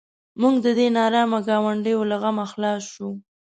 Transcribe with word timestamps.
موږ 0.41 0.55
د 0.65 0.67
دې 0.77 0.87
نارامه 0.97 1.39
ګاونډیو 1.47 2.01
له 2.09 2.15
غمه 2.21 2.45
خلاص 2.51 2.81
شوو. 2.93 3.11